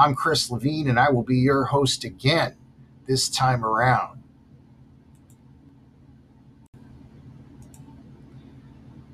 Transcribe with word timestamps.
I'm 0.00 0.14
Chris 0.14 0.50
Levine, 0.50 0.88
and 0.88 0.98
I 0.98 1.10
will 1.10 1.22
be 1.22 1.36
your 1.36 1.64
host 1.64 2.04
again 2.04 2.56
this 3.06 3.28
time 3.28 3.62
around. 3.62 4.22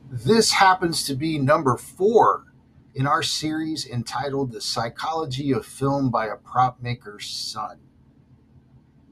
This 0.08 0.52
happens 0.52 1.02
to 1.06 1.16
be 1.16 1.40
number 1.40 1.76
four 1.76 2.44
in 2.94 3.04
our 3.04 3.24
series 3.24 3.84
entitled 3.84 4.52
The 4.52 4.60
Psychology 4.60 5.50
of 5.50 5.66
Film 5.66 6.08
by 6.08 6.26
a 6.26 6.36
Prop 6.36 6.80
Maker's 6.80 7.28
Son, 7.28 7.80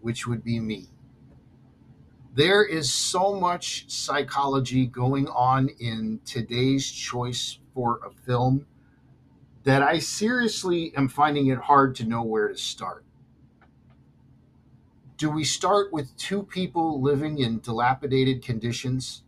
which 0.00 0.28
would 0.28 0.44
be 0.44 0.60
me. 0.60 0.90
There 2.36 2.64
is 2.64 2.94
so 2.94 3.34
much 3.34 3.90
psychology 3.90 4.86
going 4.86 5.26
on 5.26 5.70
in 5.80 6.20
today's 6.24 6.88
choice 6.88 7.58
for 7.74 7.98
a 8.06 8.12
film 8.12 8.64
that 9.64 9.82
I 9.82 9.98
seriously 9.98 10.94
am 10.94 11.08
finding 11.08 11.46
it 11.46 11.58
hard 11.58 11.94
to 11.96 12.04
know 12.04 12.22
where 12.22 12.48
to 12.48 12.56
start. 12.56 13.04
Do 15.16 15.30
we 15.30 15.44
start 15.44 15.92
with 15.92 16.16
two 16.16 16.42
people 16.42 17.00
living 17.00 17.38
in 17.38 17.60
dilapidated 17.60 18.42
conditions? 18.42 19.22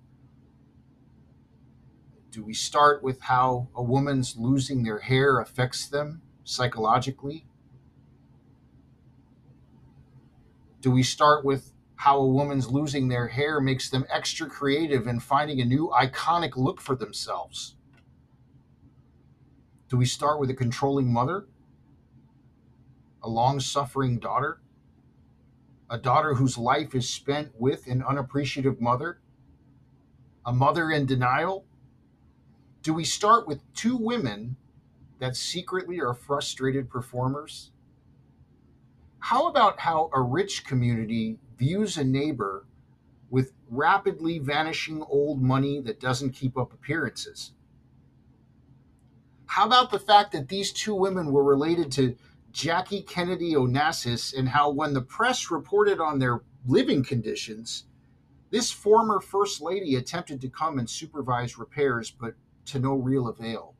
Do 2.30 2.44
we 2.44 2.52
start 2.52 3.02
with 3.02 3.22
how 3.22 3.68
a 3.74 3.82
woman's 3.82 4.36
losing 4.36 4.82
their 4.82 4.98
hair 4.98 5.40
affects 5.40 5.86
them 5.86 6.20
psychologically? 6.44 7.46
Do 10.82 10.90
we 10.90 11.02
start 11.02 11.46
with 11.46 11.72
how 11.94 12.18
a 12.18 12.26
woman's 12.26 12.68
losing 12.68 13.08
their 13.08 13.28
hair 13.28 13.58
makes 13.58 13.88
them 13.88 14.04
extra 14.10 14.50
creative 14.50 15.06
in 15.06 15.18
finding 15.18 15.62
a 15.62 15.64
new 15.64 15.88
iconic 15.88 16.56
look 16.56 16.82
for 16.82 16.94
themselves? 16.94 17.75
Do 19.88 19.96
we 19.96 20.06
start 20.06 20.40
with 20.40 20.50
a 20.50 20.54
controlling 20.54 21.12
mother? 21.12 21.46
A 23.22 23.28
long 23.28 23.60
suffering 23.60 24.18
daughter? 24.18 24.60
A 25.88 25.96
daughter 25.96 26.34
whose 26.34 26.58
life 26.58 26.92
is 26.94 27.08
spent 27.08 27.52
with 27.56 27.86
an 27.86 28.02
unappreciative 28.02 28.80
mother? 28.80 29.20
A 30.44 30.52
mother 30.52 30.90
in 30.90 31.06
denial? 31.06 31.64
Do 32.82 32.94
we 32.94 33.04
start 33.04 33.46
with 33.46 33.62
two 33.74 33.96
women 33.96 34.56
that 35.20 35.36
secretly 35.36 36.00
are 36.00 36.14
frustrated 36.14 36.90
performers? 36.90 37.70
How 39.20 39.46
about 39.46 39.80
how 39.80 40.10
a 40.12 40.20
rich 40.20 40.64
community 40.64 41.38
views 41.58 41.96
a 41.96 42.04
neighbor 42.04 42.66
with 43.30 43.52
rapidly 43.70 44.40
vanishing 44.40 45.02
old 45.02 45.40
money 45.40 45.80
that 45.80 46.00
doesn't 46.00 46.30
keep 46.30 46.58
up 46.58 46.72
appearances? 46.72 47.52
How 49.46 49.66
about 49.66 49.90
the 49.90 49.98
fact 49.98 50.32
that 50.32 50.48
these 50.48 50.72
two 50.72 50.94
women 50.94 51.32
were 51.32 51.44
related 51.44 51.90
to 51.92 52.16
Jackie 52.52 53.02
Kennedy 53.02 53.54
Onassis 53.54 54.36
and 54.36 54.48
how, 54.48 54.70
when 54.70 54.92
the 54.92 55.02
press 55.02 55.50
reported 55.50 56.00
on 56.00 56.18
their 56.18 56.42
living 56.66 57.04
conditions, 57.04 57.84
this 58.50 58.70
former 58.70 59.20
First 59.20 59.60
Lady 59.60 59.96
attempted 59.96 60.40
to 60.40 60.48
come 60.48 60.78
and 60.78 60.88
supervise 60.88 61.58
repairs, 61.58 62.10
but 62.10 62.34
to 62.66 62.78
no 62.78 62.94
real 62.94 63.28
avail? 63.28 63.74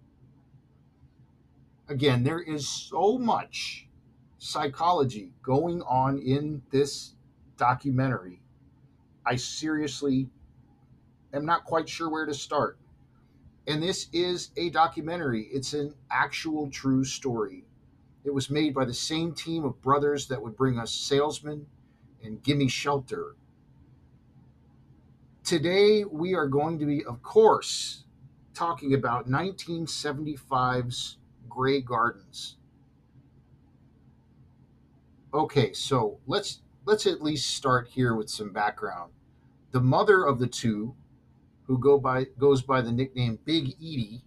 Again, 1.89 2.23
there 2.23 2.41
is 2.41 2.69
so 2.69 3.17
much 3.17 3.89
psychology 4.39 5.33
going 5.43 5.83
on 5.83 6.19
in 6.19 6.63
this 6.71 7.15
documentary. 7.57 8.41
I 9.25 9.37
seriously 9.37 10.29
am 11.33 11.45
not 11.45 11.65
quite 11.65 11.89
sure 11.89 12.09
where 12.11 12.27
to 12.27 12.35
start. 12.35 12.79
And 13.67 13.83
this 13.83 14.09
is 14.13 14.51
a 14.57 14.71
documentary, 14.71 15.49
it's 15.53 15.73
an 15.73 15.95
actual 16.11 16.71
true 16.71 17.05
story. 17.05 17.65
It 18.25 18.33
was 18.33 18.51
made 18.51 18.75
by 18.75 18.85
the 18.85 18.95
same 18.95 19.33
team 19.33 19.65
of 19.65 19.81
brothers 19.83 20.29
that 20.29 20.43
would 20.43 20.57
bring 20.57 20.79
us 20.79 20.93
Salesman 20.93 21.67
and 22.23 22.43
Gimme 22.43 22.69
Shelter. 22.69 23.37
Today, 25.45 26.05
we 26.05 26.35
are 26.35 26.49
going 26.49 26.79
to 26.81 26.87
be, 26.87 27.05
of 27.05 27.23
course, 27.23 28.05
talking 28.53 28.95
about 28.95 29.29
1975's 29.29 31.19
Grey 31.49 31.81
Gardens. 31.81 32.57
Okay, 35.33 35.73
so 35.73 36.19
let's 36.27 36.63
let's 36.85 37.07
at 37.07 37.23
least 37.23 37.55
start 37.55 37.89
here 37.89 38.15
with 38.15 38.31
some 38.31 38.53
background. 38.53 39.13
The 39.73 39.81
mother 39.81 40.25
of 40.25 40.39
the 40.39 40.47
two, 40.47 40.95
who 41.67 41.79
go 41.79 41.99
by 41.99 42.25
goes 42.39 42.63
by 42.63 42.81
the 42.81 42.93
nickname 42.93 43.39
Big 43.45 43.75
Edie, 43.81 44.23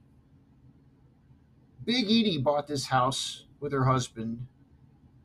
Big 1.85 2.05
Edie 2.05 2.37
bought 2.37 2.67
this 2.67 2.87
house 2.87 3.45
with 3.59 3.71
her 3.71 3.85
husband 3.85 4.47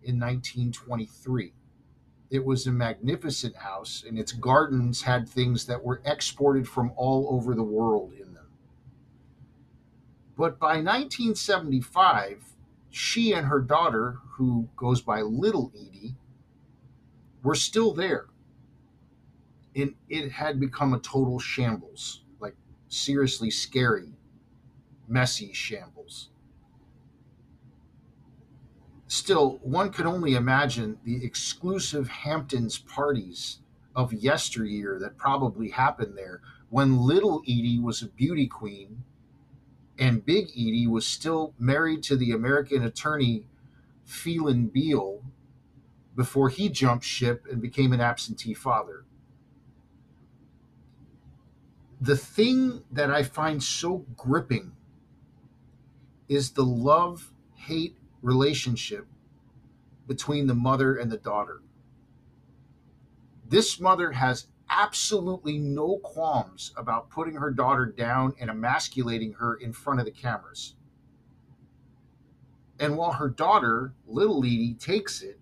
in 0.03 0.19
1923. 0.19 1.53
It 2.31 2.45
was 2.45 2.67
a 2.67 2.73
magnificent 2.73 3.57
house, 3.57 4.05
and 4.07 4.19
its 4.19 4.33
gardens 4.33 5.03
had 5.03 5.29
things 5.29 5.67
that 5.67 5.85
were 5.85 6.01
exported 6.05 6.67
from 6.69 6.93
all 6.97 7.29
over 7.31 7.55
the 7.55 7.63
world 7.63 8.13
in 8.13 8.35
them. 8.35 8.47
But 10.37 10.59
by 10.59 10.77
1975, 10.77 12.45
she 12.91 13.33
and 13.33 13.47
her 13.47 13.61
daughter, 13.61 14.19
who 14.37 14.69
goes 14.77 15.01
by 15.01 15.21
Little 15.21 15.73
Edie, 15.75 16.17
were 17.43 17.55
still 17.55 17.93
there. 17.93 18.27
And 19.77 19.95
it 20.09 20.33
had 20.33 20.61
become 20.61 20.95
a 20.95 20.99
total 20.99 21.39
shambles, 21.39 22.23
like 22.41 22.55
seriously 22.89 23.51
scary, 23.51 24.13
messy 25.09 25.53
shambles. 25.53 26.31
Still, 29.07 29.59
one 29.63 29.91
could 29.91 30.07
only 30.07 30.35
imagine 30.35 30.99
the 31.05 31.25
exclusive 31.25 32.09
Hamptons 32.09 32.79
parties 32.79 33.59
of 33.95 34.13
yesteryear 34.13 34.99
that 35.01 35.17
probably 35.17 35.71
happened 35.71 36.17
there 36.17 36.41
when 36.69 36.99
little 36.99 37.43
Edie 37.47 37.79
was 37.79 38.03
a 38.03 38.09
beauty 38.09 38.49
queen 38.49 39.05
and 39.99 40.25
Big 40.25 40.49
Edie 40.51 40.89
was 40.89 41.07
still 41.07 41.55
married 41.59 42.03
to 42.05 42.17
the 42.17 42.33
American 42.33 42.83
attorney 42.83 43.47
Phelan 44.05 44.67
Beale 44.67 45.23
before 46.17 46.49
he 46.49 46.69
jumped 46.69 47.05
ship 47.05 47.47
and 47.51 47.63
became 47.63 47.93
an 47.93 48.01
absentee 48.01 48.55
father. 48.55 49.05
The 52.05 52.19
thing 52.19 52.85
that 52.93 53.11
I 53.11 53.23
find 53.23 53.63
so 53.63 54.05
gripping 54.15 54.73
is 56.29 56.51
the 56.51 56.63
love 56.63 57.33
hate 57.55 57.97
relationship 58.21 59.07
between 60.07 60.47
the 60.47 60.55
mother 60.55 60.97
and 60.97 61.11
the 61.11 61.17
daughter. 61.17 61.63
This 63.49 63.81
mother 63.81 64.13
has 64.13 64.49
absolutely 64.69 65.57
no 65.57 65.97
qualms 65.97 66.75
about 66.77 67.09
putting 67.09 67.37
her 67.37 67.51
daughter 67.51 67.87
down 67.87 68.35
and 68.39 68.51
emasculating 68.51 69.33
her 69.39 69.55
in 69.55 69.73
front 69.73 69.99
of 69.99 70.05
the 70.05 70.13
cameras. 70.13 70.75
And 72.79 72.99
while 72.99 73.13
her 73.13 73.31
daughter, 73.31 73.95
little 74.07 74.45
Edie, 74.45 74.75
takes 74.75 75.23
it, 75.23 75.41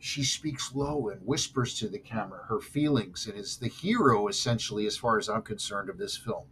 she 0.00 0.24
speaks 0.24 0.74
low 0.74 1.08
and 1.10 1.20
whispers 1.26 1.74
to 1.78 1.88
the 1.88 1.98
camera 1.98 2.44
her 2.48 2.60
feelings 2.60 3.26
and 3.26 3.38
is 3.38 3.58
the 3.58 3.68
hero, 3.68 4.26
essentially, 4.26 4.86
as 4.86 4.96
far 4.96 5.18
as 5.18 5.28
I'm 5.28 5.42
concerned, 5.42 5.90
of 5.90 5.98
this 5.98 6.16
film. 6.16 6.44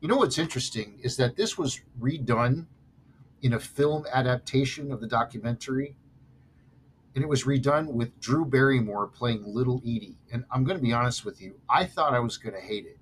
You 0.00 0.08
know 0.08 0.16
what's 0.16 0.36
interesting 0.36 0.98
is 1.02 1.16
that 1.16 1.36
this 1.36 1.56
was 1.56 1.80
redone 1.98 2.66
in 3.40 3.52
a 3.52 3.60
film 3.60 4.04
adaptation 4.12 4.90
of 4.90 5.00
the 5.00 5.06
documentary 5.06 5.96
and 7.14 7.22
it 7.22 7.28
was 7.28 7.44
redone 7.44 7.92
with 7.92 8.18
Drew 8.20 8.44
Barrymore 8.44 9.06
playing 9.06 9.44
Little 9.46 9.80
Edie. 9.84 10.18
And 10.32 10.44
I'm 10.50 10.64
going 10.64 10.76
to 10.76 10.82
be 10.82 10.92
honest 10.92 11.24
with 11.24 11.40
you, 11.40 11.54
I 11.70 11.84
thought 11.84 12.14
I 12.14 12.18
was 12.18 12.36
going 12.36 12.54
to 12.54 12.60
hate 12.60 12.86
it 12.86 12.98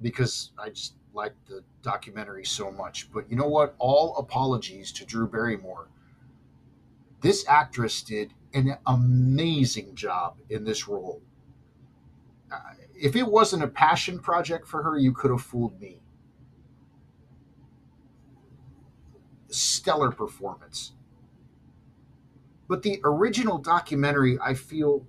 because 0.00 0.52
I 0.58 0.70
just 0.70 0.94
liked 1.12 1.46
the 1.48 1.62
documentary 1.82 2.44
so 2.44 2.70
much. 2.70 3.12
But 3.12 3.30
you 3.30 3.36
know 3.36 3.48
what? 3.48 3.74
All 3.78 4.16
apologies 4.16 4.92
to 4.92 5.04
Drew 5.04 5.26
Barrymore. 5.28 5.88
This 7.20 7.46
actress 7.48 8.02
did 8.02 8.34
an 8.54 8.78
amazing 8.86 9.94
job 9.94 10.38
in 10.50 10.64
this 10.64 10.88
role. 10.88 11.22
Uh, 12.52 12.58
if 12.94 13.16
it 13.16 13.26
wasn't 13.26 13.62
a 13.62 13.68
passion 13.68 14.18
project 14.18 14.66
for 14.66 14.82
her, 14.82 14.98
you 14.98 15.12
could 15.12 15.30
have 15.30 15.42
fooled 15.42 15.80
me. 15.80 16.00
Stellar 19.48 20.10
performance 20.12 20.92
But 22.68 22.82
the 22.82 23.00
original 23.04 23.58
documentary, 23.58 24.38
I 24.40 24.54
feel, 24.54 25.06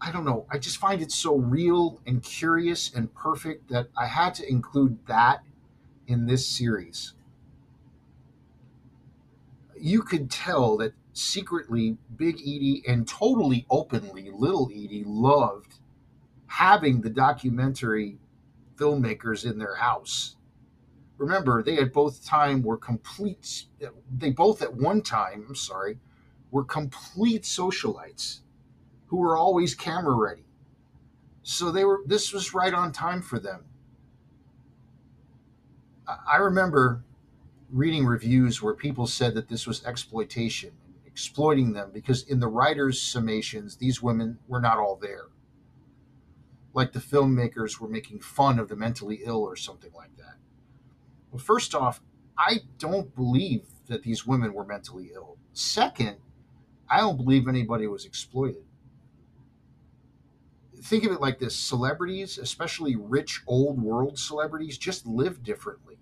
I 0.00 0.12
don't 0.12 0.24
know, 0.24 0.46
I 0.50 0.58
just 0.58 0.78
find 0.78 1.02
it 1.02 1.12
so 1.12 1.36
real 1.36 2.00
and 2.06 2.22
curious 2.22 2.92
and 2.94 3.12
perfect 3.14 3.70
that 3.70 3.88
I 3.96 4.06
had 4.06 4.34
to 4.36 4.50
include 4.50 4.98
that 5.06 5.42
in 6.06 6.26
this 6.26 6.46
series. 6.48 7.14
You 9.80 10.02
could 10.02 10.30
tell 10.30 10.76
that 10.78 10.94
secretly 11.18 11.98
Big 12.16 12.36
Edie 12.36 12.82
and 12.86 13.06
totally 13.06 13.66
openly 13.70 14.30
Little 14.32 14.70
Edie 14.70 15.04
loved 15.06 15.78
having 16.46 17.00
the 17.00 17.10
documentary 17.10 18.18
filmmakers 18.76 19.44
in 19.50 19.58
their 19.58 19.74
house. 19.74 20.36
Remember, 21.18 21.62
they 21.62 21.78
at 21.78 21.92
both 21.92 22.24
time 22.24 22.62
were 22.62 22.76
complete. 22.76 23.64
They 24.16 24.30
both 24.30 24.62
at 24.62 24.72
one 24.72 25.02
time, 25.02 25.44
I'm 25.48 25.56
sorry, 25.56 25.98
were 26.50 26.64
complete 26.64 27.42
socialites 27.42 28.40
who 29.06 29.16
were 29.16 29.36
always 29.36 29.74
camera 29.74 30.14
ready. 30.14 30.44
So 31.42 31.72
they 31.72 31.84
were. 31.84 32.02
This 32.06 32.32
was 32.32 32.54
right 32.54 32.72
on 32.72 32.92
time 32.92 33.20
for 33.22 33.38
them. 33.38 33.64
I 36.06 36.36
remember 36.36 37.02
reading 37.70 38.06
reviews 38.06 38.62
where 38.62 38.74
people 38.74 39.06
said 39.06 39.34
that 39.34 39.48
this 39.48 39.66
was 39.66 39.84
exploitation, 39.84 40.72
exploiting 41.18 41.72
them 41.72 41.90
because 41.92 42.22
in 42.22 42.40
the 42.40 42.48
writers' 42.48 43.00
summations, 43.00 43.78
these 43.78 44.02
women 44.02 44.38
were 44.46 44.60
not 44.60 44.78
all 44.78 44.96
there 44.96 45.26
like 46.78 46.92
the 46.92 47.00
filmmakers 47.00 47.80
were 47.80 47.88
making 47.88 48.20
fun 48.20 48.58
of 48.58 48.68
the 48.68 48.76
mentally 48.76 49.20
ill 49.24 49.42
or 49.42 49.56
something 49.56 49.90
like 49.96 50.16
that. 50.16 50.36
Well, 51.30 51.40
first 51.40 51.74
off, 51.74 52.00
I 52.38 52.60
don't 52.78 53.14
believe 53.16 53.62
that 53.88 54.04
these 54.04 54.26
women 54.26 54.54
were 54.54 54.64
mentally 54.64 55.10
ill. 55.12 55.38
Second, 55.52 56.18
I 56.88 57.00
don't 57.00 57.16
believe 57.16 57.48
anybody 57.48 57.88
was 57.88 58.04
exploited. 58.04 58.62
Think 60.80 61.04
of 61.04 61.10
it 61.10 61.20
like 61.20 61.40
this 61.40 61.56
celebrities, 61.56 62.38
especially 62.38 62.94
rich 62.94 63.42
old 63.48 63.82
world 63.82 64.16
celebrities, 64.16 64.78
just 64.78 65.04
live 65.04 65.42
differently. 65.42 65.98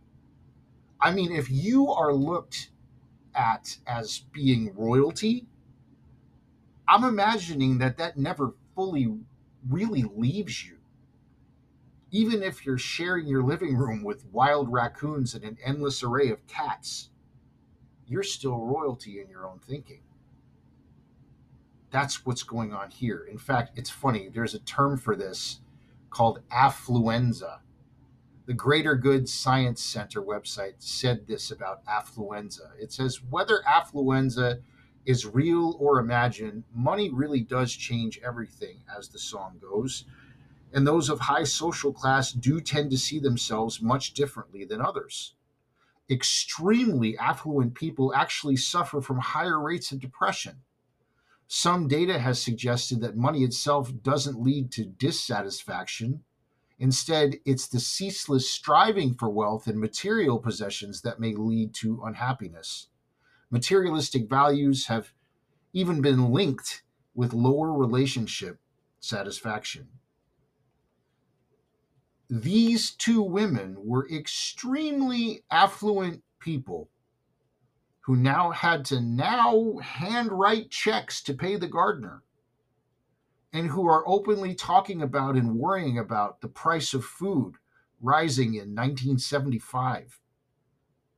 I 1.01 1.11
mean, 1.13 1.33
if 1.33 1.51
you 1.51 1.91
are 1.91 2.13
looked 2.13 2.71
at 3.37 3.79
as 3.87 4.25
being 4.33 4.75
royalty, 4.75 5.47
I'm 6.89 7.05
imagining 7.05 7.79
that 7.79 7.99
that 7.99 8.17
never 8.17 8.55
fully 8.75 9.19
really 9.69 10.03
leaves 10.03 10.65
you. 10.65 10.77
Even 12.11 12.43
if 12.43 12.65
you're 12.65 12.79
sharing 12.79 13.27
your 13.27 13.43
living 13.43 13.77
room 13.77 14.03
with 14.03 14.27
wild 14.33 14.73
raccoons 14.73 15.35
and 15.35 15.45
an 15.45 15.59
endless 15.65 16.03
array 16.03 16.31
of 16.31 16.47
cats, 16.47 17.11
you're 18.07 18.23
still 18.23 18.59
royalty 18.59 19.21
in 19.21 19.29
your 19.29 19.47
own 19.47 19.59
thinking. 19.59 20.01
That's 21.91 22.25
what's 22.25 22.43
going 22.43 22.73
on 22.73 22.91
here. 22.91 23.27
In 23.31 23.39
fact, 23.39 23.79
it's 23.79 23.91
funny, 23.91 24.29
there's 24.29 24.55
a 24.55 24.61
term 24.61 24.99
for 24.99 25.17
this 25.17 25.61
called 26.11 26.41
affluenza. 26.51 27.59
The 28.47 28.55
Greater 28.55 28.95
Good 28.95 29.29
Science 29.29 29.83
Center 29.83 30.23
website 30.23 30.75
said 30.79 31.27
this 31.27 31.51
about 31.51 31.85
affluenza. 31.85 32.71
It 32.81 32.93
says 32.93 33.21
whether 33.21 33.61
affluenza 33.67 34.63
is 35.05 35.27
real 35.27 35.77
or 35.81 35.99
imagined, 35.99 36.63
money 36.73 37.11
really 37.11 37.41
does 37.41 37.73
change 37.73 38.21
everything, 38.25 38.83
as 38.97 39.09
the 39.09 39.19
song 39.19 39.59
goes. 39.61 40.05
And 40.73 40.87
those 40.87 41.09
of 41.09 41.21
high 41.21 41.43
social 41.43 41.93
class 41.93 42.31
do 42.31 42.61
tend 42.61 42.93
to 42.93 42.99
see 42.99 43.19
themselves 43.19 43.83
much 43.83 44.15
differently 44.15 44.65
than 44.65 44.81
others. 44.81 45.35
Extremely 46.09 47.19
affluent 47.19 47.75
people 47.75 48.15
actually 48.15 48.57
suffer 48.57 49.01
from 49.01 49.19
higher 49.19 49.61
rates 49.61 49.91
of 49.91 49.99
depression. 49.99 50.63
Some 51.49 51.89
data 51.89 52.21
has 52.21 52.41
suggested 52.41 53.01
that 53.01 53.17
money 53.17 53.43
itself 53.43 53.93
doesn't 54.03 54.41
lead 54.41 54.71
to 54.73 54.85
dissatisfaction. 54.85 56.23
Instead, 56.79 57.37
it's 57.45 57.69
the 57.69 57.81
ceaseless 57.81 58.51
striving 58.51 59.15
for 59.15 59.31
wealth 59.31 59.67
and 59.67 59.81
material 59.81 60.39
possessions 60.39 61.03
that 61.03 61.21
may 61.21 61.35
lead 61.35 61.75
to 61.75 62.03
unhappiness 62.05 62.89
materialistic 63.51 64.29
values 64.29 64.87
have 64.87 65.13
even 65.73 66.01
been 66.01 66.31
linked 66.33 66.83
with 67.15 67.33
lower 67.33 67.73
relationship 67.73 68.59
satisfaction. 69.01 69.89
These 72.29 72.91
two 72.91 73.23
women 73.23 73.77
were 73.79 74.09
extremely 74.11 75.45
affluent 75.51 76.23
people 76.41 76.91
who 78.01 78.17
now 78.17 78.51
had 78.51 78.85
to 78.87 79.01
now 79.01 79.79
handwrite 79.83 80.71
checks 80.71 81.23
to 81.23 81.35
pay 81.35 81.57
the 81.57 81.69
gardener 81.69 82.23
and 83.53 83.69
who 83.69 83.87
are 83.87 84.07
openly 84.07 84.55
talking 84.55 85.03
about 85.03 85.37
and 85.37 85.57
worrying 85.57 85.99
about 85.99 86.41
the 86.41 86.49
price 86.49 86.95
of 86.95 87.05
food 87.05 87.55
rising 88.01 88.55
in 88.55 88.75
1975 88.75 90.21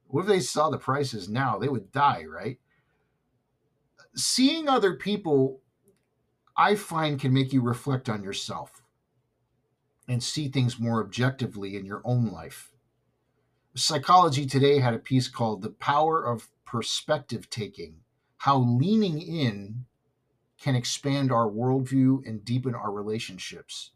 what 0.08 0.22
if 0.22 0.26
they 0.26 0.40
saw 0.40 0.70
the 0.70 0.78
prices 0.78 1.28
now? 1.28 1.58
They 1.58 1.68
would 1.68 1.92
die, 1.92 2.24
right? 2.24 2.58
Seeing 4.14 4.68
other 4.68 4.94
people, 4.94 5.60
I 6.56 6.74
find, 6.74 7.20
can 7.20 7.32
make 7.32 7.52
you 7.52 7.60
reflect 7.60 8.08
on 8.08 8.22
yourself 8.22 8.82
and 10.08 10.22
see 10.22 10.48
things 10.48 10.80
more 10.80 11.04
objectively 11.04 11.76
in 11.76 11.84
your 11.84 12.00
own 12.04 12.32
life. 12.32 12.72
Psychology 13.76 14.46
Today 14.46 14.78
had 14.78 14.94
a 14.94 14.98
piece 14.98 15.28
called 15.28 15.62
The 15.62 15.70
Power 15.70 16.24
of 16.24 16.48
Perspective 16.64 17.50
Taking 17.50 17.98
How 18.38 18.56
Leaning 18.56 19.20
In 19.20 19.84
Can 20.60 20.74
Expand 20.74 21.30
Our 21.30 21.48
Worldview 21.48 22.26
and 22.26 22.44
Deepen 22.44 22.74
Our 22.74 22.92
Relationships 22.92 23.92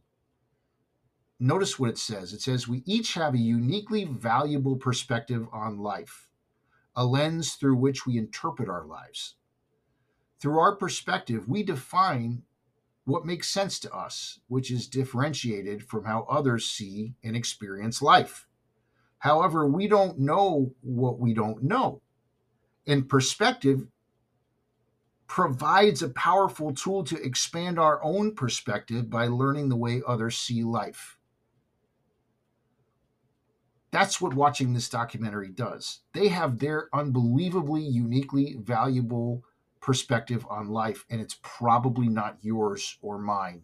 notice 1.43 1.79
what 1.79 1.91
it 1.91 1.99
says. 1.99 2.33
It 2.33 2.41
says, 2.41 2.69
We 2.69 2.83
each 2.87 3.15
have 3.15 3.35
a 3.35 3.39
uniquely 3.39 4.05
valuable 4.05 4.77
perspective 4.77 5.47
on 5.53 5.79
life, 5.79 6.29
a 6.95 7.05
lens 7.05 7.55
through 7.55 7.77
which 7.77 8.07
we 8.07 8.17
interpret 8.17 8.69
our 8.69 8.87
lives. 8.87 9.35
Through 10.41 10.59
our 10.59 10.77
perspective, 10.77 11.49
we 11.49 11.63
define 11.63 12.43
what 13.05 13.27
makes 13.27 13.51
sense 13.51 13.81
to 13.81 13.93
us, 13.93 14.39
which 14.47 14.71
is 14.71 14.87
differentiated 14.87 15.83
from 15.85 16.05
how 16.05 16.27
others 16.31 16.67
see 16.67 17.15
and 17.25 17.37
experience 17.37 18.01
life. 18.01 18.47
However, 19.19 19.67
we 19.67 19.89
don't 19.89 20.19
know 20.19 20.75
what 20.81 21.19
we 21.19 21.35
don't 21.35 21.63
know. 21.63 22.01
And 22.87 23.09
perspective 23.09 23.87
provides 25.33 26.03
a 26.03 26.11
powerful 26.11 26.75
tool 26.75 27.03
to 27.03 27.17
expand 27.25 27.79
our 27.79 28.05
own 28.05 28.35
perspective 28.35 29.09
by 29.09 29.27
learning 29.27 29.71
the 29.71 29.77
way 29.77 30.03
others 30.07 30.37
see 30.37 30.63
life. 30.63 31.17
That's 33.93 34.21
what 34.21 34.35
watching 34.35 34.75
this 34.75 34.91
documentary 34.91 35.49
does. 35.49 36.01
They 36.13 36.29
have 36.29 36.59
their 36.59 36.91
unbelievably, 36.93 37.81
uniquely 37.81 38.59
valuable 38.61 39.43
perspective 39.81 40.47
on 40.51 40.69
life, 40.69 41.07
and 41.09 41.19
it's 41.19 41.39
probably 41.41 42.09
not 42.09 42.37
yours 42.43 42.99
or 43.01 43.19
mine. 43.19 43.63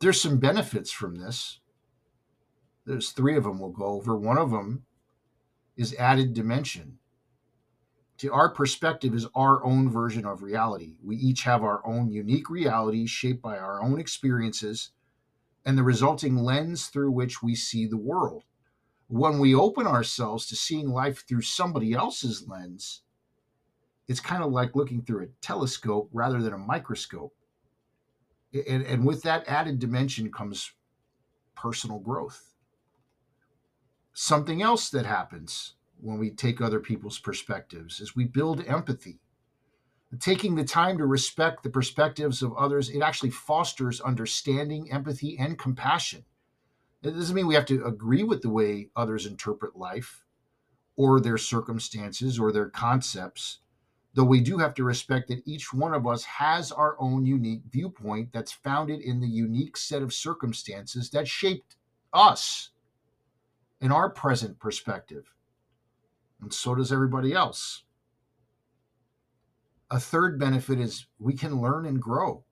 There's 0.00 0.20
some 0.20 0.38
benefits 0.38 0.90
from 0.90 1.14
this. 1.14 1.60
There's 2.86 3.10
three 3.10 3.36
of 3.36 3.44
them 3.44 3.60
we'll 3.60 3.70
go 3.70 3.84
over. 3.84 4.16
One 4.16 4.36
of 4.36 4.50
them 4.50 4.84
is 5.76 5.94
added 5.94 6.34
dimension. 6.34 6.98
To 8.18 8.32
our 8.32 8.48
perspective 8.48 9.14
is 9.14 9.28
our 9.36 9.64
own 9.64 9.88
version 9.88 10.26
of 10.26 10.42
reality. 10.42 10.96
We 11.04 11.16
each 11.16 11.44
have 11.44 11.62
our 11.62 11.86
own 11.86 12.10
unique 12.10 12.50
reality 12.50 13.06
shaped 13.06 13.40
by 13.40 13.58
our 13.58 13.80
own 13.80 14.00
experiences 14.00 14.90
and 15.64 15.78
the 15.78 15.84
resulting 15.84 16.36
lens 16.36 16.88
through 16.88 17.12
which 17.12 17.42
we 17.42 17.54
see 17.54 17.86
the 17.86 17.96
world. 17.96 18.42
When 19.06 19.38
we 19.38 19.54
open 19.54 19.86
ourselves 19.86 20.46
to 20.48 20.56
seeing 20.56 20.90
life 20.90 21.24
through 21.28 21.42
somebody 21.42 21.92
else's 21.92 22.48
lens, 22.48 23.02
it's 24.08 24.20
kind 24.20 24.42
of 24.42 24.50
like 24.50 24.74
looking 24.74 25.02
through 25.02 25.24
a 25.24 25.28
telescope 25.40 26.10
rather 26.12 26.42
than 26.42 26.52
a 26.52 26.58
microscope. 26.58 27.34
And, 28.52 28.82
and 28.82 29.06
with 29.06 29.22
that 29.22 29.46
added 29.46 29.78
dimension 29.78 30.32
comes 30.32 30.72
personal 31.54 32.00
growth. 32.00 32.54
Something 34.12 34.60
else 34.60 34.90
that 34.90 35.06
happens 35.06 35.74
when 36.00 36.18
we 36.18 36.30
take 36.30 36.60
other 36.60 36.80
people's 36.80 37.18
perspectives 37.18 38.00
is 38.00 38.16
we 38.16 38.24
build 38.24 38.64
empathy 38.66 39.18
taking 40.18 40.54
the 40.54 40.64
time 40.64 40.96
to 40.98 41.06
respect 41.06 41.62
the 41.62 41.70
perspectives 41.70 42.42
of 42.42 42.56
others, 42.56 42.88
it 42.88 43.02
actually 43.02 43.30
fosters 43.30 44.00
understanding, 44.00 44.90
empathy, 44.90 45.36
and 45.38 45.58
compassion. 45.58 46.24
It 47.02 47.10
doesn't 47.10 47.36
mean 47.36 47.46
we 47.46 47.54
have 47.54 47.66
to 47.66 47.84
agree 47.84 48.22
with 48.22 48.42
the 48.42 48.48
way 48.48 48.88
others 48.96 49.26
interpret 49.26 49.76
life 49.76 50.24
or 50.96 51.20
their 51.20 51.38
circumstances 51.38 52.38
or 52.38 52.50
their 52.50 52.70
concepts, 52.70 53.58
though 54.14 54.24
we 54.24 54.40
do 54.40 54.58
have 54.58 54.74
to 54.74 54.84
respect 54.84 55.28
that 55.28 55.46
each 55.46 55.72
one 55.72 55.94
of 55.94 56.06
us 56.06 56.24
has 56.24 56.72
our 56.72 56.96
own 56.98 57.24
unique 57.24 57.62
viewpoint 57.70 58.30
that's 58.32 58.50
founded 58.50 59.00
in 59.00 59.20
the 59.20 59.28
unique 59.28 59.76
set 59.76 60.02
of 60.02 60.12
circumstances 60.12 61.10
that 61.10 61.28
shaped 61.28 61.76
us 62.12 62.70
in 63.80 63.92
our 63.92 64.10
present 64.10 64.58
perspective. 64.58 65.32
And 66.40 66.52
so 66.52 66.74
does 66.74 66.92
everybody 66.92 67.32
else. 67.32 67.82
A 69.90 69.98
third 69.98 70.38
benefit 70.38 70.78
is 70.80 71.06
we 71.18 71.34
can 71.34 71.60
learn 71.60 71.86
and 71.86 72.00
grow. 72.00 72.44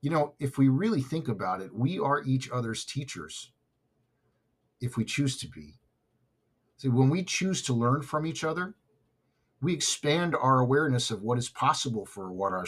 You 0.00 0.10
know, 0.10 0.34
if 0.40 0.58
we 0.58 0.68
really 0.68 1.02
think 1.02 1.28
about 1.28 1.60
it, 1.60 1.74
we 1.74 1.98
are 1.98 2.22
each 2.24 2.50
other's 2.50 2.84
teachers 2.84 3.52
if 4.80 4.96
we 4.96 5.04
choose 5.04 5.36
to 5.38 5.48
be. 5.48 5.74
See, 6.78 6.88
when 6.88 7.10
we 7.10 7.22
choose 7.22 7.62
to 7.62 7.72
learn 7.72 8.02
from 8.02 8.26
each 8.26 8.42
other, 8.42 8.74
we 9.60 9.72
expand 9.72 10.34
our 10.34 10.58
awareness 10.58 11.12
of 11.12 11.22
what 11.22 11.38
is 11.38 11.48
possible 11.48 12.04
for 12.04 12.32
what 12.32 12.52
our 12.52 12.66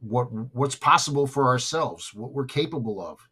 what 0.00 0.26
what's 0.54 0.76
possible 0.76 1.26
for 1.26 1.46
ourselves, 1.46 2.12
what 2.12 2.32
we're 2.32 2.44
capable 2.44 3.00
of 3.00 3.26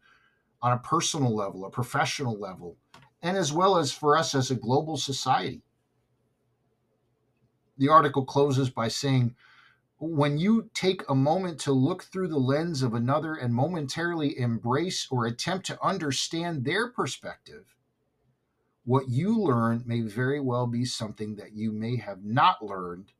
on 0.63 0.71
a 0.71 0.79
personal 0.79 1.35
level, 1.35 1.65
a 1.65 1.69
professional 1.69 2.39
level, 2.39 2.77
and 3.21 3.37
as 3.37 3.53
well 3.53 3.77
as 3.77 3.91
for 3.91 4.17
us 4.17 4.33
as 4.33 4.49
a 4.49 4.55
global 4.55 4.97
society. 4.97 5.61
The 7.77 7.89
article 7.89 8.25
closes 8.25 8.69
by 8.69 8.87
saying 8.87 9.35
when 9.99 10.37
you 10.37 10.69
take 10.73 11.03
a 11.09 11.15
moment 11.15 11.59
to 11.61 11.71
look 11.71 12.03
through 12.03 12.27
the 12.27 12.37
lens 12.37 12.81
of 12.81 12.93
another 12.93 13.35
and 13.35 13.53
momentarily 13.53 14.37
embrace 14.37 15.07
or 15.09 15.25
attempt 15.25 15.65
to 15.67 15.83
understand 15.83 16.65
their 16.65 16.91
perspective, 16.91 17.75
what 18.85 19.09
you 19.09 19.39
learn 19.39 19.83
may 19.85 20.01
very 20.01 20.41
well 20.41 20.67
be 20.67 20.83
something 20.83 21.35
that 21.35 21.53
you 21.53 21.71
may 21.71 21.95
have 21.97 22.23
not 22.23 22.65
learned 22.65 23.13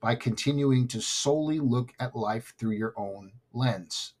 by 0.00 0.14
continuing 0.14 0.88
to 0.88 1.00
solely 1.00 1.60
look 1.60 1.92
at 2.00 2.16
life 2.16 2.54
through 2.58 2.72
your 2.72 2.94
own 2.96 3.32
lens. 3.52 4.14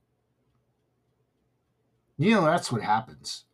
You 2.16 2.32
know, 2.32 2.44
that's 2.44 2.70
what 2.70 2.82
happens. 2.82 3.44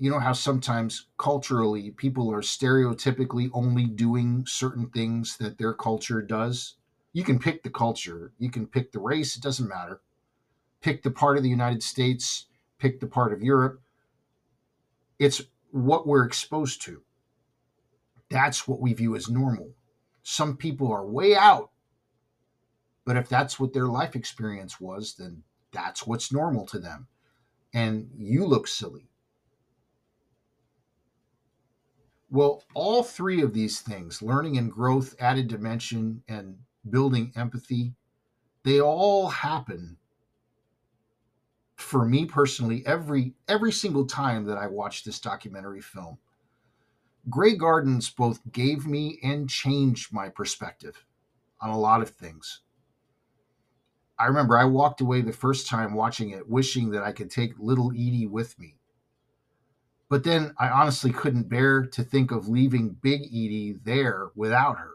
You 0.00 0.10
know 0.10 0.20
how 0.20 0.32
sometimes 0.32 1.06
culturally 1.16 1.90
people 1.90 2.32
are 2.32 2.40
stereotypically 2.40 3.50
only 3.52 3.84
doing 3.84 4.44
certain 4.46 4.90
things 4.90 5.36
that 5.38 5.58
their 5.58 5.74
culture 5.74 6.22
does? 6.22 6.76
You 7.12 7.24
can 7.24 7.40
pick 7.40 7.64
the 7.64 7.70
culture, 7.70 8.32
you 8.38 8.48
can 8.48 8.68
pick 8.68 8.92
the 8.92 9.00
race, 9.00 9.36
it 9.36 9.42
doesn't 9.42 9.68
matter. 9.68 10.00
Pick 10.80 11.02
the 11.02 11.10
part 11.10 11.36
of 11.36 11.42
the 11.42 11.48
United 11.48 11.82
States, 11.82 12.46
pick 12.78 13.00
the 13.00 13.08
part 13.08 13.32
of 13.32 13.42
Europe. 13.42 13.80
It's 15.18 15.42
what 15.72 16.06
we're 16.06 16.24
exposed 16.24 16.80
to. 16.82 17.02
That's 18.30 18.68
what 18.68 18.80
we 18.80 18.92
view 18.92 19.16
as 19.16 19.28
normal. 19.28 19.72
Some 20.22 20.56
people 20.56 20.92
are 20.92 21.04
way 21.04 21.34
out. 21.34 21.70
But 23.04 23.16
if 23.16 23.28
that's 23.28 23.58
what 23.58 23.72
their 23.72 23.88
life 23.88 24.14
experience 24.14 24.80
was, 24.80 25.14
then 25.14 25.42
that's 25.72 26.06
what's 26.06 26.30
normal 26.30 26.66
to 26.66 26.78
them. 26.78 27.08
And 27.72 28.10
you 28.16 28.46
look 28.46 28.68
silly. 28.68 29.07
Well, 32.30 32.64
all 32.74 33.02
three 33.02 33.42
of 33.42 33.54
these 33.54 33.80
things 33.80 34.22
learning 34.22 34.58
and 34.58 34.70
growth, 34.70 35.14
added 35.18 35.48
dimension, 35.48 36.22
and 36.28 36.58
building 36.88 37.32
empathy 37.36 37.94
they 38.68 38.80
all 38.80 39.28
happen 39.28 39.96
for 41.76 42.04
me 42.04 42.26
personally 42.26 42.84
every 42.86 43.34
every 43.48 43.72
single 43.72 44.06
time 44.06 44.44
that 44.44 44.58
I 44.58 44.66
watch 44.66 45.04
this 45.04 45.20
documentary 45.20 45.80
film. 45.80 46.18
Grey 47.30 47.56
Gardens 47.56 48.10
both 48.10 48.40
gave 48.52 48.86
me 48.86 49.18
and 49.22 49.48
changed 49.48 50.12
my 50.12 50.28
perspective 50.28 51.04
on 51.60 51.70
a 51.70 51.78
lot 51.78 52.02
of 52.02 52.10
things. 52.10 52.60
I 54.18 54.26
remember 54.26 54.58
I 54.58 54.64
walked 54.64 55.00
away 55.00 55.20
the 55.20 55.32
first 55.32 55.68
time 55.68 55.94
watching 55.94 56.30
it 56.30 56.48
wishing 56.48 56.90
that 56.90 57.04
I 57.04 57.12
could 57.12 57.30
take 57.30 57.58
little 57.58 57.90
Edie 57.92 58.26
with 58.26 58.58
me. 58.58 58.77
But 60.08 60.24
then 60.24 60.54
I 60.58 60.68
honestly 60.68 61.12
couldn't 61.12 61.50
bear 61.50 61.84
to 61.84 62.02
think 62.02 62.30
of 62.30 62.48
leaving 62.48 62.96
Big 63.00 63.22
Edie 63.26 63.76
there 63.84 64.30
without 64.34 64.78
her. 64.78 64.92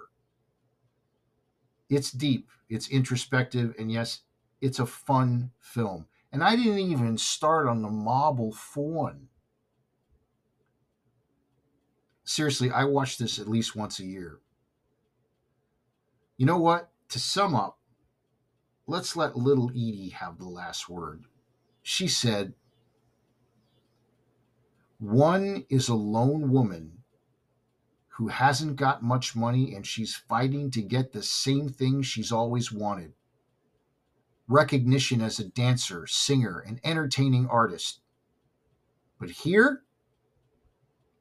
It's 1.89 2.12
deep, 2.12 2.50
it's 2.70 2.89
introspective, 2.89 3.75
and 3.77 3.91
yes, 3.91 4.22
it's 4.62 4.79
a 4.79 4.86
fun 4.86 5.51
film. 5.60 6.08
And 6.32 6.43
I 6.43 6.55
didn't 6.55 6.79
even 6.79 7.17
start 7.20 7.67
on 7.67 7.84
the 7.84 7.89
Marble 7.89 8.51
Faun. 8.51 9.27
Seriously, 12.24 12.72
I 12.72 12.86
watch 12.86 13.17
this 13.17 13.38
at 13.38 13.48
least 13.48 13.75
once 13.75 14.00
a 14.00 14.05
year. 14.05 14.39
You 16.38 16.48
know 16.48 16.58
what? 16.58 16.89
To 17.10 17.20
sum 17.20 17.53
up, 17.53 17.77
let's 18.88 19.15
let 19.15 19.38
little 19.38 19.70
Edie 19.70 20.10
have 20.10 20.39
the 20.39 20.48
last 20.48 20.89
word. 20.89 21.25
She 21.84 22.08
said, 22.08 22.53
One 25.03 25.65
is 25.67 25.89
a 25.89 25.95
lone 25.95 26.50
woman 26.50 27.00
who 28.07 28.29
hasn't 28.29 28.77
got 28.77 29.03
much 29.03 29.36
money 29.36 29.75
and 29.75 29.86
she's 29.86 30.15
fighting 30.15 30.72
to 30.72 30.81
get 30.81 31.12
the 31.12 31.22
same 31.22 31.67
thing 31.67 32.03
she's 32.03 32.31
always 32.31 32.72
wanted 32.72 33.12
recognition 34.48 35.19
as 35.19 35.39
a 35.39 35.50
dancer, 35.50 36.07
singer, 36.07 36.63
and 36.65 36.79
entertaining 36.86 37.48
artist. 37.48 38.00
But 39.19 39.29
here, 39.29 39.81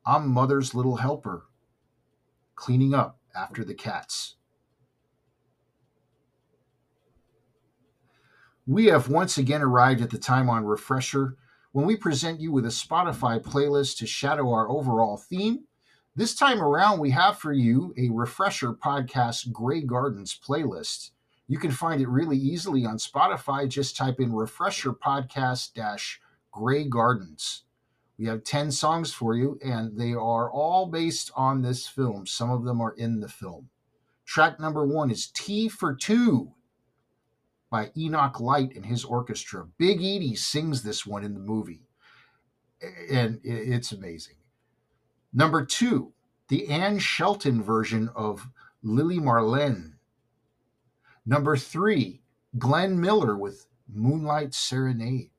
I'm 0.06 0.28
mother's 0.28 0.76
little 0.76 0.98
helper, 0.98 1.46
cleaning 2.54 2.94
up 2.94 3.18
after 3.34 3.64
the 3.64 3.74
cats. 3.74 4.36
We 8.64 8.86
have 8.86 9.08
once 9.08 9.38
again 9.38 9.62
arrived 9.62 10.02
at 10.02 10.10
the 10.10 10.18
time 10.18 10.48
on 10.48 10.66
Refresher 10.66 11.36
when 11.72 11.86
we 11.86 11.96
present 11.96 12.40
you 12.40 12.52
with 12.52 12.66
a 12.66 12.68
Spotify 12.68 13.42
playlist 13.42 13.96
to 13.98 14.06
shadow 14.06 14.50
our 14.52 14.68
overall 14.68 15.16
theme. 15.16 15.64
This 16.14 16.34
time 16.34 16.60
around, 16.60 17.00
we 17.00 17.10
have 17.10 17.38
for 17.38 17.52
you 17.52 17.94
a 17.96 18.10
Refresher 18.10 18.74
Podcast 18.74 19.50
Grey 19.50 19.80
Gardens 19.80 20.38
playlist. 20.38 21.10
You 21.48 21.58
can 21.58 21.70
find 21.70 22.02
it 22.02 22.08
really 22.08 22.36
easily 22.36 22.84
on 22.84 22.98
Spotify. 22.98 23.66
Just 23.66 23.96
type 23.96 24.20
in 24.20 24.34
Refresher 24.34 24.92
Podcast 24.92 25.72
dash 25.72 26.20
Grey 26.50 26.84
Gardens. 26.84 27.62
We 28.18 28.26
have 28.26 28.44
10 28.44 28.70
songs 28.70 29.12
for 29.14 29.34
you, 29.34 29.58
and 29.64 29.98
they 29.98 30.12
are 30.12 30.50
all 30.50 30.86
based 30.86 31.30
on 31.34 31.62
this 31.62 31.86
film. 31.86 32.26
Some 32.26 32.50
of 32.50 32.64
them 32.64 32.82
are 32.82 32.92
in 32.92 33.20
the 33.20 33.28
film. 33.28 33.70
Track 34.26 34.60
number 34.60 34.86
one 34.86 35.10
is 35.10 35.28
Tea 35.28 35.68
for 35.68 35.94
Two 35.94 36.52
by 37.72 37.90
Enoch 37.96 38.38
Light 38.38 38.76
and 38.76 38.84
his 38.84 39.02
orchestra. 39.02 39.66
Big 39.78 39.96
Edie 39.98 40.36
sings 40.36 40.82
this 40.82 41.06
one 41.06 41.24
in 41.24 41.32
the 41.32 41.40
movie, 41.40 41.88
and 43.10 43.40
it's 43.42 43.92
amazing. 43.92 44.36
Number 45.32 45.64
two, 45.64 46.12
the 46.48 46.68
Anne 46.68 46.98
Shelton 46.98 47.62
version 47.62 48.10
of 48.14 48.46
Lily 48.82 49.18
Marlene. 49.18 49.94
Number 51.24 51.56
three, 51.56 52.20
Glenn 52.58 53.00
Miller 53.00 53.38
with 53.38 53.66
Moonlight 53.88 54.52
Serenade. 54.52 55.30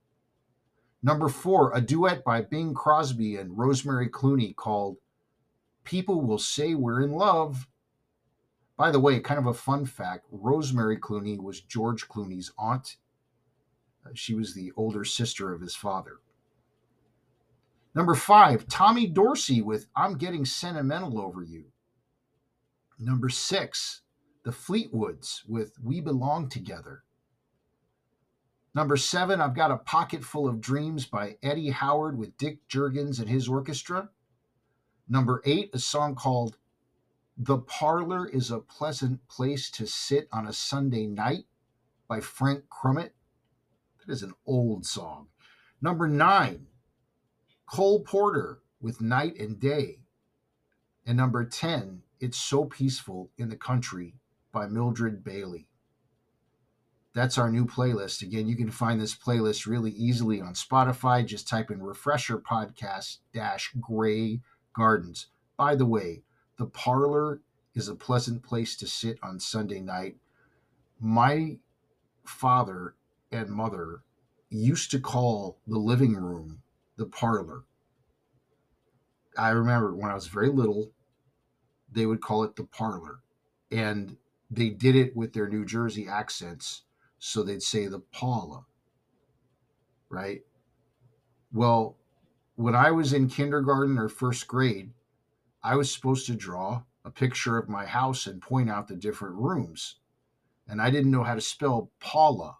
Number 1.03 1.29
four, 1.29 1.71
a 1.75 1.81
duet 1.81 2.23
by 2.23 2.41
Bing 2.41 2.73
Crosby 2.73 3.35
and 3.35 3.55
Rosemary 3.55 4.09
Clooney 4.09 4.55
called 4.55 4.97
People 5.83 6.21
Will 6.21 6.39
Say 6.39 6.73
We're 6.73 7.03
in 7.03 7.11
Love 7.11 7.67
by 8.77 8.91
the 8.91 8.99
way, 8.99 9.19
kind 9.19 9.39
of 9.39 9.45
a 9.45 9.53
fun 9.53 9.85
fact 9.85 10.25
Rosemary 10.31 10.97
Clooney 10.97 11.39
was 11.39 11.61
George 11.61 12.07
Clooney's 12.07 12.51
aunt. 12.57 12.97
Uh, 14.05 14.09
she 14.13 14.33
was 14.33 14.53
the 14.53 14.71
older 14.75 15.03
sister 15.03 15.53
of 15.53 15.61
his 15.61 15.75
father. 15.75 16.17
Number 17.95 18.15
five, 18.15 18.67
Tommy 18.67 19.05
Dorsey 19.05 19.61
with 19.61 19.85
I'm 19.95 20.17
Getting 20.17 20.45
Sentimental 20.45 21.21
Over 21.21 21.43
You. 21.43 21.65
Number 22.97 23.29
six, 23.29 24.01
The 24.43 24.51
Fleetwoods 24.51 25.41
with 25.47 25.77
We 25.83 26.01
Belong 26.01 26.49
Together. 26.49 27.03
Number 28.75 28.97
seven, 28.97 29.39
I've 29.39 29.55
got 29.55 29.69
a 29.69 29.77
pocket 29.77 30.23
full 30.23 30.47
of 30.47 30.59
dreams 30.59 31.05
by 31.05 31.37
Eddie 31.43 31.69
Howard 31.69 32.17
with 32.17 32.35
Dick 32.37 32.67
Jurgens 32.67 33.19
and 33.19 33.29
his 33.29 33.47
orchestra. 33.47 34.09
Number 35.07 35.43
eight, 35.45 35.69
a 35.73 35.79
song 35.79 36.15
called 36.15 36.57
the 37.37 37.57
Parlor 37.57 38.27
is 38.27 38.51
a 38.51 38.59
Pleasant 38.59 39.27
Place 39.27 39.71
to 39.71 39.87
Sit 39.87 40.27
on 40.31 40.45
a 40.45 40.53
Sunday 40.53 41.07
Night 41.07 41.45
by 42.07 42.19
Frank 42.19 42.65
Crumit. 42.69 43.11
That 43.99 44.11
is 44.11 44.21
an 44.21 44.33
old 44.45 44.85
song. 44.85 45.27
Number 45.81 46.07
nine, 46.07 46.67
Cole 47.65 48.01
Porter 48.01 48.59
with 48.79 49.01
Night 49.01 49.37
and 49.39 49.59
Day. 49.59 49.99
And 51.05 51.17
number 51.17 51.43
10, 51.43 52.03
It's 52.19 52.37
So 52.37 52.65
Peaceful 52.65 53.31
in 53.37 53.49
the 53.49 53.57
Country 53.57 54.15
by 54.51 54.67
Mildred 54.67 55.23
Bailey. 55.23 55.67
That's 57.15 57.37
our 57.37 57.49
new 57.49 57.65
playlist. 57.65 58.21
Again, 58.21 58.47
you 58.47 58.55
can 58.55 58.71
find 58.71 59.01
this 59.01 59.15
playlist 59.15 59.65
really 59.65 59.91
easily 59.91 60.39
on 60.39 60.53
Spotify. 60.53 61.25
Just 61.25 61.47
type 61.47 61.69
in 61.71 61.81
Refresher 61.81 62.37
Podcast 62.37 63.17
dash 63.33 63.71
Grey 63.79 64.41
Gardens. 64.75 65.27
By 65.57 65.75
the 65.75 65.85
way, 65.85 66.23
the 66.63 66.69
parlor 66.69 67.41
is 67.75 67.89
a 67.89 67.95
pleasant 67.95 68.41
place 68.41 68.77
to 68.77 68.87
sit 68.87 69.19
on 69.21 69.37
Sunday 69.37 69.81
night. 69.81 70.15
My 70.97 71.57
father 72.23 72.95
and 73.33 73.49
mother 73.49 74.03
used 74.49 74.89
to 74.91 74.99
call 75.01 75.59
the 75.67 75.77
living 75.77 76.15
room 76.15 76.61
the 76.95 77.05
parlor. 77.05 77.65
I 79.37 79.49
remember 79.49 79.93
when 79.93 80.09
I 80.09 80.13
was 80.13 80.27
very 80.27 80.47
little, 80.47 80.91
they 81.91 82.05
would 82.05 82.21
call 82.21 82.45
it 82.45 82.55
the 82.55 82.63
parlor. 82.63 83.19
And 83.69 84.15
they 84.49 84.69
did 84.69 84.95
it 84.95 85.17
with 85.17 85.33
their 85.33 85.49
New 85.49 85.65
Jersey 85.65 86.07
accents. 86.07 86.83
So 87.19 87.43
they'd 87.43 87.61
say 87.61 87.87
the 87.87 87.99
Paula, 87.99 88.63
right? 90.07 90.43
Well, 91.51 91.97
when 92.55 92.73
I 92.73 92.91
was 92.91 93.11
in 93.11 93.27
kindergarten 93.27 93.97
or 93.97 94.07
first 94.07 94.47
grade, 94.47 94.93
I 95.63 95.75
was 95.75 95.93
supposed 95.93 96.25
to 96.27 96.35
draw 96.35 96.83
a 97.05 97.11
picture 97.11 97.57
of 97.57 97.69
my 97.69 97.85
house 97.85 98.27
and 98.27 98.41
point 98.41 98.69
out 98.69 98.87
the 98.87 98.95
different 98.95 99.35
rooms. 99.35 99.95
And 100.67 100.81
I 100.81 100.89
didn't 100.89 101.11
know 101.11 101.23
how 101.23 101.35
to 101.35 101.41
spell 101.41 101.91
Paula. 101.99 102.57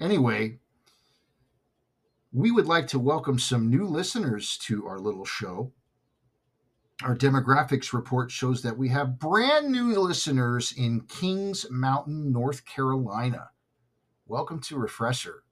Anyway, 0.00 0.58
we 2.32 2.50
would 2.50 2.66
like 2.66 2.86
to 2.88 2.98
welcome 2.98 3.38
some 3.38 3.70
new 3.70 3.84
listeners 3.84 4.58
to 4.58 4.86
our 4.86 4.98
little 4.98 5.24
show. 5.24 5.72
Our 7.02 7.16
demographics 7.16 7.92
report 7.92 8.30
shows 8.30 8.62
that 8.62 8.76
we 8.76 8.88
have 8.88 9.18
brand 9.18 9.70
new 9.70 9.98
listeners 9.98 10.72
in 10.76 11.02
Kings 11.02 11.66
Mountain, 11.70 12.32
North 12.32 12.64
Carolina. 12.64 13.50
Welcome 14.26 14.60
to 14.62 14.76
Refresher. 14.76 15.45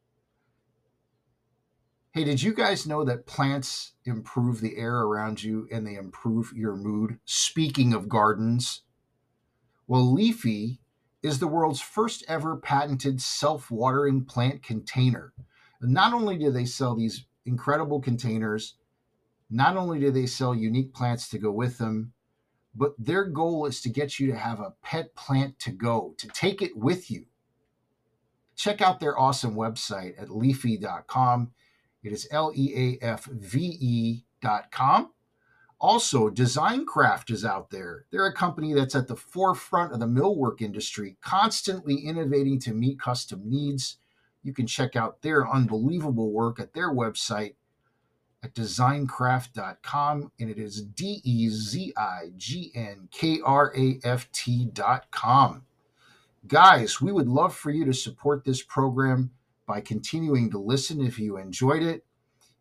Hey, 2.14 2.22
did 2.22 2.40
you 2.40 2.54
guys 2.54 2.86
know 2.86 3.02
that 3.02 3.26
plants 3.26 3.94
improve 4.04 4.60
the 4.60 4.76
air 4.76 5.00
around 5.00 5.42
you 5.42 5.66
and 5.72 5.84
they 5.84 5.96
improve 5.96 6.52
your 6.54 6.76
mood? 6.76 7.18
Speaking 7.24 7.92
of 7.92 8.08
gardens, 8.08 8.82
well, 9.88 10.12
Leafy 10.12 10.78
is 11.24 11.40
the 11.40 11.48
world's 11.48 11.80
first 11.80 12.24
ever 12.28 12.54
patented 12.54 13.20
self 13.20 13.68
watering 13.68 14.24
plant 14.24 14.62
container. 14.62 15.32
Not 15.80 16.12
only 16.12 16.38
do 16.38 16.52
they 16.52 16.66
sell 16.66 16.94
these 16.94 17.26
incredible 17.46 18.00
containers, 18.00 18.76
not 19.50 19.76
only 19.76 19.98
do 19.98 20.12
they 20.12 20.26
sell 20.26 20.54
unique 20.54 20.94
plants 20.94 21.28
to 21.30 21.38
go 21.38 21.50
with 21.50 21.78
them, 21.78 22.12
but 22.76 22.94
their 22.96 23.24
goal 23.24 23.66
is 23.66 23.80
to 23.80 23.88
get 23.88 24.20
you 24.20 24.28
to 24.28 24.38
have 24.38 24.60
a 24.60 24.74
pet 24.84 25.16
plant 25.16 25.58
to 25.58 25.72
go, 25.72 26.14
to 26.18 26.28
take 26.28 26.62
it 26.62 26.76
with 26.76 27.10
you. 27.10 27.26
Check 28.54 28.80
out 28.80 29.00
their 29.00 29.18
awesome 29.18 29.56
website 29.56 30.12
at 30.16 30.28
leafve.com 30.28 31.50
it 32.04 32.12
is 32.12 32.28
L 32.30 32.52
E 32.54 32.98
A 33.02 33.04
F 33.04 33.24
V 33.24 33.76
E 33.80 34.24
dot 34.40 34.70
com. 34.70 35.10
Also, 35.80 36.30
Dezignkraft 36.30 37.30
is 37.30 37.44
out 37.44 37.70
there. 37.70 38.06
They're 38.10 38.26
a 38.26 38.32
company 38.32 38.72
that's 38.72 38.94
at 38.94 39.08
the 39.08 39.16
forefront 39.16 39.92
of 39.92 40.00
the 40.00 40.06
millwork 40.06 40.62
industry, 40.62 41.16
constantly 41.20 41.96
innovating 41.96 42.60
to 42.60 42.72
meet 42.72 43.00
custom 43.00 43.42
needs. 43.44 43.98
You 44.42 44.52
can 44.52 44.66
check 44.66 44.94
out 44.94 45.22
their 45.22 45.50
unbelievable 45.50 46.30
work 46.30 46.60
at 46.60 46.74
their 46.74 46.92
website 46.92 47.54
at 48.42 48.54
dezignkraft.com, 48.54 50.30
and 50.38 50.50
it 50.50 50.58
is 50.58 50.82
D 50.82 51.20
E 51.24 51.48
Z 51.48 51.92
I 51.96 52.30
G 52.36 52.70
N 52.74 53.08
K 53.10 53.40
R 53.44 53.72
A 53.76 53.98
F 54.04 54.30
T.com. 54.32 55.64
Guys, 56.46 57.00
we 57.00 57.10
would 57.10 57.28
love 57.28 57.54
for 57.54 57.70
you 57.70 57.86
to 57.86 57.94
support 57.94 58.44
this 58.44 58.62
program 58.62 59.30
by 59.66 59.80
continuing 59.80 60.50
to 60.50 60.58
listen 60.58 61.00
if 61.00 61.18
you 61.18 61.36
enjoyed 61.36 61.82
it. 61.82 62.04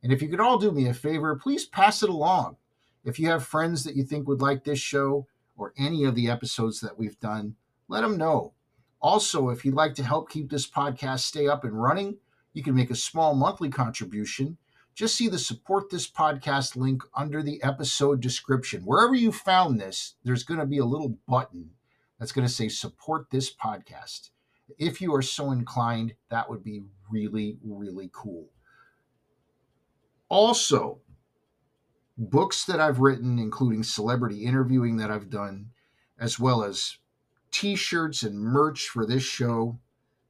And 0.01 0.11
if 0.11 0.21
you 0.21 0.29
could 0.29 0.39
all 0.39 0.57
do 0.57 0.71
me 0.71 0.87
a 0.87 0.93
favor, 0.93 1.35
please 1.35 1.65
pass 1.65 2.03
it 2.03 2.09
along. 2.09 2.57
If 3.03 3.19
you 3.19 3.27
have 3.29 3.45
friends 3.45 3.83
that 3.83 3.95
you 3.95 4.03
think 4.03 4.27
would 4.27 4.41
like 4.41 4.63
this 4.63 4.79
show 4.79 5.27
or 5.55 5.73
any 5.77 6.03
of 6.03 6.15
the 6.15 6.29
episodes 6.29 6.79
that 6.81 6.97
we've 6.97 7.19
done, 7.19 7.55
let 7.87 8.01
them 8.01 8.17
know. 8.17 8.53
Also, 9.01 9.49
if 9.49 9.65
you'd 9.65 9.75
like 9.75 9.93
to 9.95 10.03
help 10.03 10.29
keep 10.29 10.49
this 10.49 10.69
podcast 10.69 11.19
stay 11.19 11.47
up 11.47 11.63
and 11.63 11.81
running, 11.81 12.17
you 12.53 12.63
can 12.63 12.75
make 12.75 12.91
a 12.91 12.95
small 12.95 13.35
monthly 13.35 13.69
contribution. 13.69 14.57
Just 14.95 15.15
see 15.15 15.27
the 15.27 15.39
support 15.39 15.89
this 15.89 16.09
podcast 16.09 16.75
link 16.75 17.01
under 17.15 17.41
the 17.41 17.61
episode 17.63 18.21
description. 18.21 18.83
Wherever 18.83 19.15
you 19.15 19.31
found 19.31 19.79
this, 19.79 20.15
there's 20.23 20.43
going 20.43 20.59
to 20.59 20.65
be 20.65 20.77
a 20.77 20.85
little 20.85 21.17
button 21.27 21.71
that's 22.19 22.31
going 22.31 22.47
to 22.47 22.53
say 22.53 22.69
support 22.69 23.27
this 23.31 23.53
podcast. 23.53 24.29
If 24.77 25.01
you 25.01 25.13
are 25.13 25.21
so 25.21 25.51
inclined, 25.51 26.13
that 26.29 26.49
would 26.49 26.63
be 26.63 26.83
really, 27.09 27.57
really 27.63 28.09
cool. 28.13 28.47
Also, 30.29 31.01
books 32.17 32.63
that 32.65 32.79
I've 32.79 32.99
written, 32.99 33.39
including 33.39 33.83
celebrity 33.83 34.45
interviewing 34.45 34.95
that 34.97 35.11
I've 35.11 35.29
done, 35.29 35.71
as 36.19 36.39
well 36.39 36.63
as 36.63 36.97
t 37.51 37.75
shirts 37.75 38.23
and 38.23 38.39
merch 38.39 38.87
for 38.87 39.05
this 39.05 39.23
show, 39.23 39.79